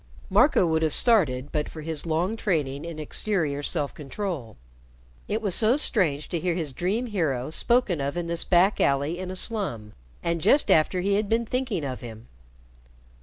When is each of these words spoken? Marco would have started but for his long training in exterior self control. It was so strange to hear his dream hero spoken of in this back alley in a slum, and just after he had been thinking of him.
Marco 0.31 0.65
would 0.65 0.81
have 0.81 0.95
started 0.95 1.51
but 1.51 1.69
for 1.69 1.81
his 1.81 2.07
long 2.07 2.35
training 2.35 2.85
in 2.85 2.97
exterior 2.97 3.61
self 3.61 3.93
control. 3.93 4.57
It 5.27 5.43
was 5.43 5.53
so 5.53 5.77
strange 5.77 6.27
to 6.29 6.39
hear 6.39 6.55
his 6.55 6.73
dream 6.73 7.05
hero 7.05 7.51
spoken 7.51 8.01
of 8.01 8.17
in 8.17 8.25
this 8.25 8.43
back 8.43 8.81
alley 8.81 9.19
in 9.19 9.29
a 9.29 9.35
slum, 9.35 9.93
and 10.23 10.41
just 10.41 10.71
after 10.71 11.01
he 11.01 11.13
had 11.13 11.29
been 11.29 11.45
thinking 11.45 11.83
of 11.85 12.01
him. 12.01 12.27